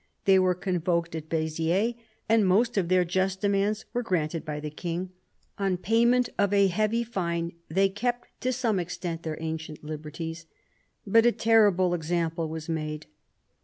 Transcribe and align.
They 0.25 0.39
were 0.39 0.55
convoked 0.55 1.13
at 1.13 1.29
Beziers, 1.29 1.93
and 2.27 2.43
most 2.47 2.75
of 2.75 2.87
their 2.89 3.05
just 3.05 3.39
demands 3.41 3.85
were 3.93 4.01
granted 4.01 4.43
by 4.43 4.59
the 4.59 4.71
King. 4.71 5.11
On 5.59 5.77
pay 5.77 6.05
ment 6.05 6.27
of 6.39 6.51
a 6.53 6.65
heavy 6.65 7.03
fine 7.03 7.51
they 7.69 7.87
kept 7.87 8.27
to 8.41 8.51
some 8.51 8.79
extent 8.79 9.21
their 9.21 9.37
ancient 9.39 9.83
liberties. 9.83 10.47
But 11.05 11.27
a 11.27 11.31
terrible 11.31 11.93
example 11.93 12.49
was 12.49 12.67
made. 12.67 13.05